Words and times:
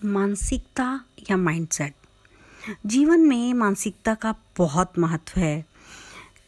मानसिकता 0.00 1.00
या 1.30 1.36
माइंडसेट? 1.36 1.94
जीवन 2.86 3.20
में 3.20 3.54
मानसिकता 3.54 4.14
का 4.14 4.34
बहुत 4.58 4.98
महत्व 4.98 5.40
है। 5.40 5.64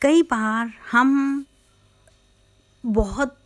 कई 0.03 0.23
बार 0.23 0.73
हम 0.93 1.45
बहुत 2.85 3.37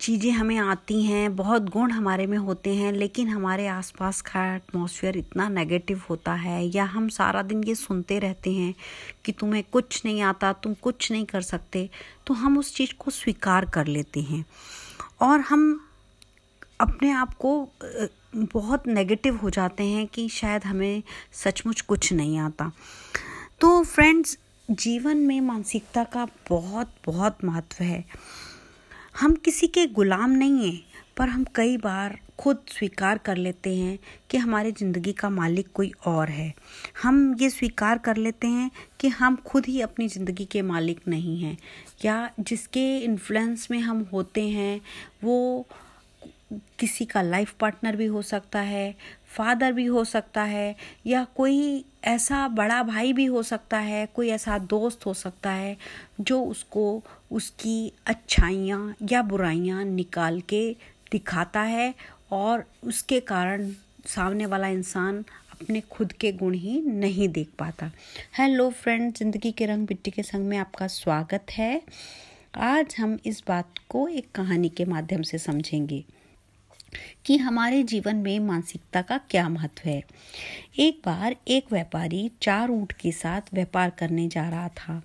चीज़ें 0.00 0.30
हमें 0.30 0.56
आती 0.58 1.02
हैं, 1.02 1.34
बहुत 1.36 1.68
गुण 1.70 1.90
हमारे 1.90 2.26
में 2.26 2.36
होते 2.38 2.74
हैं, 2.74 2.92
लेकिन 2.92 3.28
हमारे 3.28 3.66
आसपास 3.66 4.20
का 4.20 4.44
एटमॉस्फेयर 4.54 5.16
इतना 5.18 5.48
नेगेटिव 5.48 6.02
होता 6.10 6.32
है 6.34 6.64
या 6.66 6.84
हम 6.84 7.08
सारा 7.08 7.42
दिन 7.42 7.62
ये 7.64 7.74
सुनते 7.74 8.18
रहते 8.18 8.52
हैं 8.52 8.74
कि 9.24 9.32
तुम्हें 9.32 9.62
कुछ 9.72 10.04
नहीं 10.04 10.22
आता, 10.22 10.52
तुम 10.52 10.74
कुछ 10.74 11.10
नहीं 11.12 11.24
कर 11.24 11.42
सकते 11.42 11.88
तो 12.26 12.34
हम 12.34 12.58
उस 12.58 12.74
चीज़ 12.74 12.94
को 12.98 13.10
स्वीकार 13.10 13.64
कर 13.64 13.86
लेते 13.86 14.22
हैं। 14.22 14.44
और 15.20 15.40
हम 15.40 15.80
अपने 16.80 17.10
आप 17.10 17.34
को 17.34 17.68
बहुत 18.34 18.86
नेगेटिव 18.86 19.36
हो 19.36 19.50
जाते 19.50 19.84
हैं 19.84 20.06
कि 20.06 20.28
शायद 20.28 20.64
हमें 20.64 21.02
सचमुच 21.32 21.80
कुछ 21.80 22.12
नहीं 22.12 22.38
आता। 22.38 22.70
तो 23.60 23.82
फ्रेंड्स 23.84 24.38
जीवन 24.68 25.16
में 25.16 25.40
मानसिकता 25.40 26.04
का 26.04 26.26
बहुत 26.48 26.94
बहुत 27.06 27.44
महत्व 27.44 27.84
है। 27.84 28.04
हम 29.20 29.34
किसी 29.34 29.66
के 29.66 29.86
गुलाम 29.86 30.30
नहीं 30.30 30.70
हैं, 30.70 30.80
पर 31.16 31.28
हम 31.28 31.44
कई 31.54 31.76
बार 31.76 32.18
खुद 32.38 32.62
स्वीकार 32.68 33.18
कर 33.18 33.36
लेते 33.36 33.74
हैं 33.76 33.98
कि 34.30 34.38
हमारी 34.38 34.72
ज़िंदगी 34.72 35.12
का 35.12 35.30
मालिक 35.30 35.68
कोई 35.74 35.92
और 36.06 36.28
है। 36.28 36.52
हम 37.02 37.36
ये 37.40 37.50
स्वीकार 37.50 37.98
कर 37.98 38.16
लेते 38.16 38.46
हैं 38.46 38.70
कि 39.00 39.08
हम 39.10 39.36
खुद 39.46 39.66
ही 39.66 39.80
अपनी 39.80 40.08
ज़िंदगी 40.08 40.44
के 40.44 40.62
मालिक 40.62 41.00
नहीं 41.08 41.38
हैं, 41.42 41.56
या 42.04 42.30
जिसके 42.40 42.86
इन्फ्लुएंस 42.98 43.68
में 43.70 43.78
हम 43.80 44.06
होते 44.12 44.48
हैं, 44.48 44.80
वो 45.24 45.66
किसी 46.78 47.04
का 47.04 47.22
लाइफ 47.22 47.52
पार्टनर 47.60 47.96
भी 47.96 48.06
हो 48.06 48.22
सकता 48.22 48.60
है, 48.60 48.94
फादर 49.26 49.72
भी 49.72 49.84
हो 49.84 50.04
सकता 50.04 50.42
है, 50.42 50.74
या 51.06 51.24
कोई 51.36 51.84
ऐसा 52.04 52.46
बड़ा 52.48 52.82
भाई 52.82 53.12
भी 53.12 53.24
हो 53.24 53.42
सकता 53.42 53.78
है, 53.78 54.06
कोई 54.06 54.28
ऐसा 54.28 54.58
दोस्त 54.58 55.06
हो 55.06 55.14
सकता 55.14 55.50
है, 55.50 55.76
जो 56.20 56.42
उसको 56.42 57.02
उसकी 57.30 57.92
अच्छाइयाँ 58.06 58.94
या 59.12 59.22
बुराइयाँ 59.22 59.84
निकाल 59.84 60.40
के 60.40 60.70
दिखाता 61.12 61.60
है 61.60 61.94
और 62.32 62.64
उसके 62.84 63.20
कारण 63.20 63.70
सामने 64.06 64.46
वाला 64.46 64.68
इंसान 64.68 65.24
अपने 65.52 65.80
खुद 65.80 66.12
के 66.12 66.32
गुण 66.32 66.54
ही 66.54 66.80
नहीं 66.80 67.28
देख 67.28 67.48
पाता। 67.58 67.90
हेलो 68.38 68.68
फ्रेंड 68.70 69.12
ज़िंदगी 69.14 69.52
के 69.52 69.66
रंग 69.66 69.86
मिट्टी 69.90 70.10
के 70.10 70.22
संग 70.22 70.46
में 70.46 70.56
आपका 70.58 70.86
स्वागत 70.86 71.50
है। 71.50 71.80
आज 72.56 72.94
हम 72.98 73.18
इस 73.26 73.42
बात 73.48 73.78
को 73.88 74.06
एक 74.08 74.30
कहानी 74.34 74.68
के 74.68 74.84
माध्यम 74.84 75.22
से 75.22 75.38
समझेंगे। 75.38 76.04
कि 77.26 77.36
हमारे 77.36 77.82
जीवन 77.82 78.16
में 78.16 78.38
मानसिकता 78.40 79.02
का 79.02 79.18
क्या 79.30 79.48
महत्व 79.48 79.88
है। 79.88 80.02
एक 80.78 81.00
बार 81.06 81.36
एक 81.48 81.72
व्यापारी 81.72 82.30
चार 82.42 82.70
ऊँट 82.70 82.92
के 82.92 83.12
साथ 83.12 83.40
व्यापार 83.54 83.90
करने 83.90 84.28
जा 84.28 84.48
रहा 84.48 84.68
था। 84.68 85.02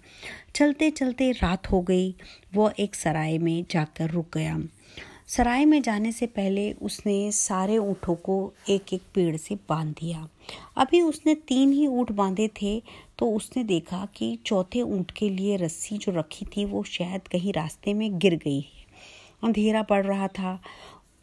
चलते 0.55 0.89
चलते 0.91 1.31
रात 1.31 1.71
हो 1.71 1.81
गई। 1.81 2.15
वह 2.55 2.73
एक 2.79 2.95
सराय 2.95 3.37
में 3.37 3.65
जाकर 3.71 4.09
रुक 4.09 4.27
गया। 4.33 4.59
सराय 5.27 5.65
में 5.65 5.81
जाने 5.81 6.11
से 6.11 6.25
पहले 6.25 6.71
उसने 6.71 7.31
सारे 7.31 7.77
ऊँटों 7.77 8.15
को 8.15 8.53
एक 8.69 8.93
एक 8.93 9.01
पेड़ 9.13 9.35
से 9.37 9.55
बाँध 9.69 9.89
दिया। 9.89 10.27
अभी 10.77 11.01
उसने 11.01 11.35
तीन 11.35 11.71
ही 11.71 11.87
ऊँट 11.87 12.11
बांधे 12.11 12.47
थे 12.61 12.81
तो 13.19 13.31
उसने 13.31 13.63
देखा 13.63 14.07
कि 14.15 14.37
चौथे 14.45 14.81
ऊँट 14.81 15.11
के 15.11 15.29
लिए 15.29 15.57
रस्सी 15.57 15.97
जो 15.97 16.11
रखी 16.11 16.45
थी, 16.45 16.65
वो 16.65 16.83
शायद 16.83 17.27
कहीं 17.27 17.53
रास्ते 17.53 17.93
में 17.93 18.19
गिर 18.19 18.35
गई 18.35 18.59
है। 18.59 18.87
अंधेरा 19.43 19.81
पड़ 19.83 20.05
रहा 20.05 20.27
था। 20.27 20.61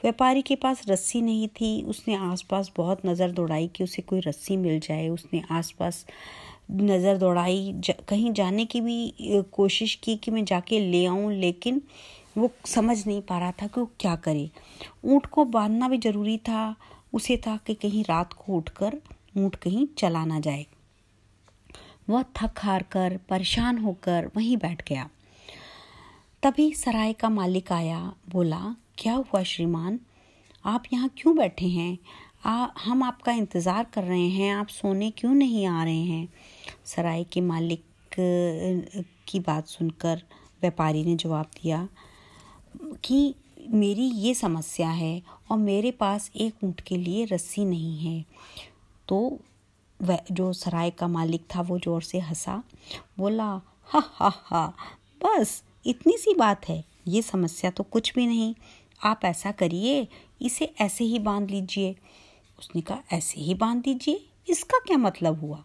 व्यापारी 0.02 0.42
के 0.42 0.55
पास 0.56 0.83
रस्सी 0.89 1.20
नहीं 1.22 1.48
थी 1.50 1.83
उसने 1.84 2.14
आसपास 2.14 2.70
बहुत 2.77 3.06
नज़र 3.06 3.30
दौड़ाई 3.30 3.69
कि 3.69 3.84
उसे 3.84 4.02
कोई 4.02 4.20
रस्सी 4.20 4.56
मिल 4.56 4.80
जाए। 4.80 5.08
उसने 5.08 5.42
आसपास 5.50 6.05
नज़र 6.70 7.16
दौड़ाई 7.16 7.72
जा, 7.77 7.94
कहीं 8.08 8.33
जाने 8.33 8.64
की 8.64 8.80
भी 8.80 9.12
कोशिश 9.52 9.94
की 9.94 10.17
कि 10.17 10.30
मैं 10.30 10.45
जाके 10.45 10.80
ले 10.80 11.05
आऊँ 11.06 11.33
लेकिन 11.33 11.83
वो 12.39 12.51
समझ 12.67 13.06
नहीं 13.06 13.20
पा 13.23 13.39
रहा 13.39 13.52
था 13.52 13.67
कि 13.67 13.80
वो 13.80 13.90
क्या 14.01 14.14
करे। 14.18 14.48
ऊँट 15.05 15.27
को 15.27 15.45
बांधना 15.46 15.89
भी 15.89 15.98
ज़रूरी 15.98 16.36
था 16.39 16.74
उसे 17.14 17.36
था 17.36 17.56
कि 17.67 17.74
कहीं 17.74 18.05
रात 18.05 18.33
को 18.33 18.56
उठकर 18.56 18.96
ऊँट 19.36 19.55
कहीं 19.55 19.86
चला 19.98 20.24
ना 20.24 20.40
जाए। 20.40 20.67
वह 22.11 22.24
थक 22.36 22.58
हार 22.58 22.83
कर 22.83 23.18
परेशान 23.29 23.79
होकर 23.79 24.30
वहीं 24.36 24.56
बैठ 24.56 24.83
गया। 24.89 25.08
तभी 26.42 26.73
सराय 26.74 27.12
का 27.12 27.29
मालिक 27.30 27.73
आया 27.73 28.01
बोला 28.29 28.74
क्या 28.98 29.14
हुआ 29.14 29.42
श्रीमान? 29.42 29.98
आप 30.64 30.83
यहाँ 30.92 31.08
क्यों 31.18 31.36
बैठे 31.36 31.67
हैं? 31.67 31.98
आ, 32.45 32.67
हम 32.79 33.02
आपका 33.02 33.33
इंतज़ार 33.33 33.86
कर 33.95 34.05
रहे 34.05 34.29
हैं 34.29 34.55
आप 34.55 34.68
सोने 34.68 35.11
क्यों 35.11 35.33
नहीं 35.34 35.67
आ 35.67 35.83
रहे 35.84 36.02
हैं? 36.02 36.29
सराय 36.86 37.24
के 37.24 37.40
मालिक 37.40 37.83
की 39.29 39.40
बात 39.40 39.67
सुनकर 39.67 40.23
व्यापारी 40.62 41.05
ने 41.05 41.17
जवाब 41.17 41.51
दिया 41.62 41.89
कि 43.05 43.35
मेरी 43.70 44.05
ये 44.05 44.35
समस्या 44.35 44.89
है 44.90 45.20
और 45.51 45.58
मेरे 45.58 45.90
पास 45.90 46.30
एक 46.36 46.64
ऊँट 46.64 46.80
के 46.80 46.96
लिए 46.96 47.24
रस्सी 47.24 47.64
नहीं 47.64 47.98
है। 47.98 48.24
तो 49.08 49.39
वह 50.01 50.20
जो 50.30 50.52
सराय 50.52 50.90
का 50.90 51.08
मालिक 51.08 51.45
था 51.55 51.61
वो 51.62 51.79
ज़ोर 51.79 52.02
से 52.02 52.18
हंसा 52.20 52.62
बोला 53.18 53.51
हा 53.89 54.02
हा 54.12 54.33
हा 54.45 54.67
बस 55.24 55.62
इतनी 55.86 56.17
सी 56.18 56.35
बात 56.35 56.68
है 56.68 56.83
ये 57.08 57.23
समस्या 57.23 57.70
तो 57.70 57.83
कुछ 57.85 58.12
भी 58.14 58.27
नहीं। 58.27 58.55
आप 59.05 59.20
ऐसा 59.24 59.51
करिए, 59.51 60.08
इसे 60.42 60.74
ऐसे 60.80 61.05
ही 61.05 61.18
बाँध 61.18 61.51
लीजिए। 61.51 61.96
उसने 62.58 62.80
कहा, 62.80 62.98
ऐसे 63.12 63.40
ही 63.40 63.55
बाँध 63.55 63.83
दीजिए। 63.83 64.27
इसका 64.48 64.79
क्या 64.79 64.96
मतलब 64.96 65.40
हुआ? 65.40 65.64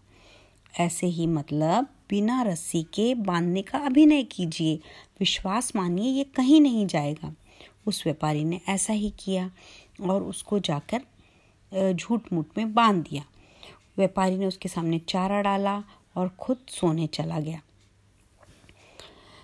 ऐसे 0.80 1.08
ही 1.08 1.28
मतलब 1.28 1.88
बिना 2.10 2.42
रस्सी 2.42 2.84
के 2.84 3.16
बांधने 3.16 3.62
का 3.62 3.80
अभिनय 3.80 4.24
कीजिए। 4.24 4.76
विश्वास 5.20 5.76
मानिए, 5.76 6.12
ये 6.12 6.24
कहीं 6.24 6.62
नहीं 6.62 6.86
जाएगा। 6.88 7.36
उस 7.88 8.04
व्यापारी 8.06 8.44
ने 8.44 8.62
ऐसा 8.68 8.94
ही 8.94 9.14
किया 9.20 9.52
और 10.02 10.24
उसको 10.24 10.60
जाकर 10.60 11.94
झूठ 11.94 12.34
मूठ 12.34 12.46
में 12.58 12.74
बाँध 12.74 13.04
दिया। 13.04 13.24
व्यापारी 13.98 14.38
ने 14.38 14.46
उसके 14.46 14.70
सामने 14.70 15.00
चारा 15.00 15.42
डाला 15.42 15.84
और 16.16 16.30
खुद 16.30 16.58
सोने 16.68 17.08
चला 17.08 17.40
गया। 17.40 17.62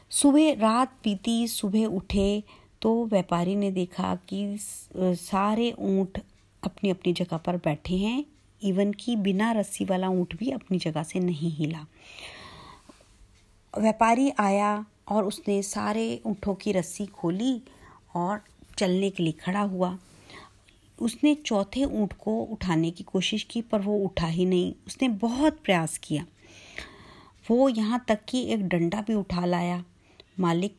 सुबह 0.09 0.53
रात 0.53 0.91
बीती, 1.03 1.47
सुबह 1.47 1.85
उठे 1.85 2.43
तो 2.81 3.05
व्यापारी 3.05 3.55
ने 3.55 3.71
देखा 3.71 4.15
कि 4.29 4.57
सारे 4.57 5.71
ऊँट 5.71 6.21
अपनी 6.63 6.89
अपनी 6.89 7.13
जगह 7.13 7.37
पर 7.37 7.57
बैठे 7.57 7.95
हैं। 7.95 8.25
इवन 8.61 8.91
कि 8.93 9.15
बिना 9.15 9.51
रस्सी 9.51 9.85
वाला 9.85 10.09
ऊँट 10.09 10.35
भी 10.35 10.51
अपनी 10.51 10.77
जगह 10.77 11.03
से 11.03 11.19
नहीं 11.19 11.51
हिला। 11.51 11.85
व्यापारी 13.73 14.31
आया 14.39 14.85
और 15.07 15.25
उसने 15.25 15.61
सारे 15.63 16.21
ऊँटों 16.25 16.55
की 16.55 16.71
रस्सी 16.71 17.05
खोली 17.05 17.61
और 18.15 18.41
चलने 18.77 19.09
के 19.09 19.23
लिए 19.23 19.33
खड़ा 19.33 19.61
हुआ। 19.61 19.97
उसने 20.99 21.33
चौथे 21.35 21.83
ऊँट 21.83 22.13
को 22.13 22.41
उठाने 22.43 22.91
की 22.91 23.03
कोशिश 23.03 23.43
की, 23.43 23.61
पर 23.61 23.81
वो 23.81 23.97
उठा 23.97 24.27
ही 24.27 24.45
नहीं। 24.45 24.73
उसने 24.87 25.09
बहुत 25.09 25.59
प्रयास 25.65 25.97
किया। 25.97 26.25
वो 27.49 27.69
यहाँ 27.69 28.03
तक 28.07 28.19
कि 28.29 28.43
एक 28.43 28.67
डंडा 28.67 29.01
भी 29.01 29.13
उठा 29.13 29.45
लाया। 29.45 29.83
मालिक 30.39 30.75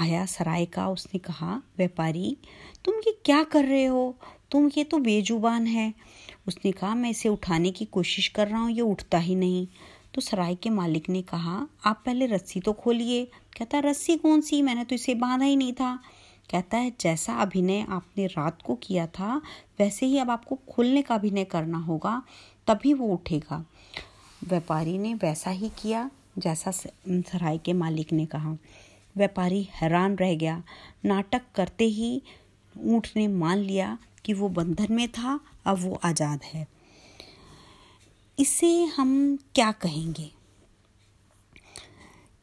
आया 0.00 0.26
सराय 0.26 0.64
का, 0.64 0.88
उसने 0.88 1.18
कहा, 1.18 1.62
व्यापारी, 1.78 2.36
तुम 2.84 2.94
ये 2.94 3.18
क्या 3.24 3.42
कर 3.42 3.64
रहे 3.64 3.84
हो? 3.84 4.16
तुम 4.50 4.70
ये 4.76 4.84
तो 4.84 4.98
बेजुबान 4.98 5.66
है। 5.66 5.94
उसने 6.48 6.72
कहा, 6.72 6.94
मैं 6.94 7.10
इसे 7.10 7.28
उठाने 7.28 7.70
की 7.70 7.84
कोशिश 7.84 8.28
कर 8.28 8.48
रहा 8.48 8.60
हूँ, 8.60 8.70
ये 8.70 8.80
उठता 8.80 9.18
ही 9.18 9.34
नहीं। 9.34 9.66
तो 10.14 10.20
सराय 10.20 10.54
के 10.54 10.70
मालिक 10.70 11.08
ने 11.08 11.22
कहा, 11.22 11.68
आप 11.84 12.02
पहले 12.06 12.26
रस्सी 12.26 12.60
तो 12.60 12.72
खोलिए। 12.72 13.24
कहता, 13.58 13.78
रस्सी 13.78 14.16
कौन 14.16 14.40
सी? 14.40 14.62
मैंने 14.62 14.84
तो 14.84 14.94
इसे 14.94 15.14
बांधा 15.14 15.44
ही 15.44 15.56
नहीं 15.56 15.72
था। 15.72 15.98
कहता 16.50 16.76
है 16.76 16.92
जैसा 17.00 17.34
अभिनय 17.34 17.86
आपने 17.88 18.26
रात 18.26 18.62
को 18.62 18.74
किया 18.74 19.06
था, 19.06 19.42
वैसे 19.78 20.06
ही 20.06 20.18
अब 20.18 20.30
आपको 20.30 20.58
खोलने 20.70 21.02
का 21.02 21.14
अभिनय 21.14 21.44
करना 21.44 21.78
होगा, 21.78 22.22
तभी 22.66 22.94
वो 22.94 23.06
उठेगा। 23.06 23.64
व्यापारी 24.44 24.98
ने 24.98 25.14
वैसा 25.14 25.50
ही 25.50 25.68
किया, 25.82 26.10
जैसा 26.38 26.70
सराय 26.70 27.58
के 27.58 27.72
मालिक 27.72 28.12
ने 28.12 28.26
कहा। 28.26 28.56
व्यापारी 29.16 29.68
हैरान 29.72 30.16
रह 30.16 30.34
गया। 30.34 30.62
नाटक 31.04 31.42
करते 31.54 31.84
ही 31.84 32.22
ऊँट 32.78 33.08
ने 33.16 33.28
मान 33.28 33.58
लिया 33.58 33.98
कि 34.24 34.34
वो 34.34 34.48
बंधन 34.48 34.92
में 34.92 35.08
था, 35.08 35.40
अब 35.66 35.78
वो 35.78 36.00
आज़ाद 36.04 36.40
है। 36.44 36.66
इसे 38.38 38.84
हम 38.84 39.38
क्या 39.54 39.72
कहेंगे? 39.72 40.30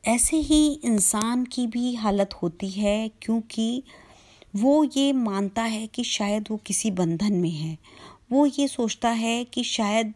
ऐसे 0.06 0.38
ही 0.38 0.74
इंसान 0.74 1.46
की 1.46 1.68
भी 1.68 1.96
हालत 1.96 2.34
होती 2.34 2.70
है, 2.70 3.12
क्योंकि 3.22 3.84
वो 4.56 4.84
ये 4.84 5.14
मानता 5.14 5.62
है 5.62 5.88
कि 5.88 6.04
शायद 6.04 6.48
वो 6.52 6.58
किसी 6.58 6.92
बंधन 6.92 7.34
में 7.34 7.50
है। 7.50 7.78
वो 8.32 8.46
ये 8.46 8.68
सोचता 8.68 9.10
है 9.10 9.44
कि 9.44 9.64
शायद 9.64 10.14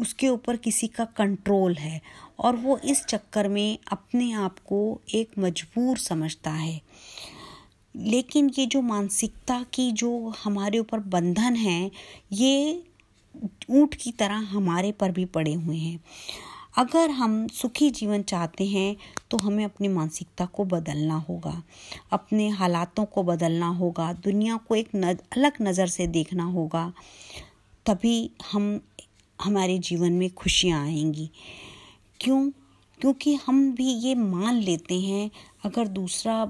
उसके 0.00 0.28
ऊपर 0.28 0.56
किसी 0.56 0.86
का 0.88 1.04
कंट्रोल 1.16 1.74
है 1.74 2.00
और 2.38 2.56
वो 2.56 2.78
इस 2.84 3.04
चक्कर 3.04 3.48
में 3.48 3.78
अपने 3.92 4.32
आप 4.34 4.58
को 4.66 5.00
एक 5.14 5.38
मजबूर 5.38 5.98
समझता 5.98 6.50
है। 6.50 6.80
लेकिन 7.94 8.50
ये 8.58 8.66
जो 8.66 8.80
मानसिकता 8.82 9.62
की 9.74 9.90
जो 9.92 10.10
हमारे 10.44 10.78
ऊपर 10.78 10.98
बंधन 11.08 11.54
है, 11.56 11.90
ये 12.32 12.82
ऊँट 13.70 13.94
की 13.94 14.12
तरह 14.12 14.46
हमारे 14.48 14.92
पर 14.92 15.12
भी 15.12 15.24
पड़े 15.26 15.52
हुए 15.54 15.76
हैं। 15.76 16.00
अगर 16.78 17.10
हम 17.10 17.46
सुखी 17.48 17.90
जीवन 17.90 18.22
चाहते 18.22 18.64
हैं 18.66 18.96
तो 19.30 19.36
हमें 19.36 19.64
अपनी 19.64 19.88
मानसिकता 19.88 20.44
को 20.46 20.64
बदलना 20.64 21.14
होगा, 21.18 21.62
अपने 22.12 22.48
हालातों 22.48 23.04
को 23.04 23.22
बदलना 23.22 23.68
होगा, 23.68 24.12
दुनिया 24.14 24.56
को 24.58 24.74
एक 24.74 24.94
अलग 24.96 25.52
नज़र 25.62 25.86
से 25.88 26.06
देखना 26.08 26.44
होगा। 26.46 26.92
तभी 27.86 28.30
हम 28.52 28.80
हमारे 29.42 29.78
जीवन 29.78 30.12
में 30.12 30.30
खुशियाँ 30.30 30.84
आएँगी। 30.84 31.30
क्यों? 32.20 32.50
क्योंकि 33.00 33.34
हम 33.34 33.74
भी 33.74 33.86
ये 33.86 34.14
मान 34.14 34.54
लेते 34.54 35.00
हैं, 35.00 35.30
अगर 35.64 35.88
दूसरा 35.88 36.44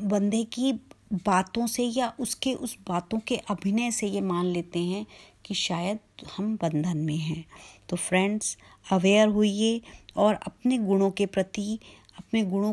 बंदे 0.00 0.44
की 0.44 0.72
बातों 1.12 1.66
से 1.66 1.84
या 1.84 2.14
उसके, 2.20 2.54
उस 2.54 2.78
बातों 2.88 3.18
के 3.18 3.36
अभिनय 3.36 3.90
से 3.90 4.06
ये 4.06 4.20
मान 4.20 4.46
लेते 4.46 4.78
हैं 4.78 5.06
कि 5.46 5.54
शायद 5.54 5.98
हम 6.36 6.56
बंधन 6.56 6.98
में 6.98 7.16
हैं। 7.16 7.46
तो 7.88 7.96
फ्रेंड्स 7.96 8.58
अवेयर 8.92 9.28
होइए 9.28 9.80
और 10.16 10.34
अपने 10.34 10.78
गुणों 10.78 11.10
के 11.10 11.26
प्रति, 11.26 11.78
अपने 12.18 12.42
गुणों 12.42 12.72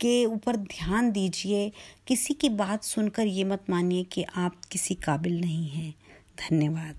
के 0.00 0.26
ऊपर 0.26 0.56
ध्यान 0.56 1.12
दीजिए। 1.12 1.72
किसी 2.06 2.34
की 2.34 2.48
बात 2.48 2.84
सुनकर 2.84 3.26
ये 3.26 3.44
मत 3.44 3.64
मानिए 3.70 4.04
कि 4.04 4.22
आप 4.22 4.64
किसी 4.64 4.94
काबिल 4.94 5.40
नहीं 5.40 5.68
हैं। 5.68 5.94
धन्यवाद। 6.38 6.98